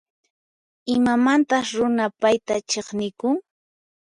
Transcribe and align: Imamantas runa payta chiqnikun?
Imamantas 0.95 1.65
runa 1.79 2.05
payta 2.21 2.55
chiqnikun? 2.69 3.35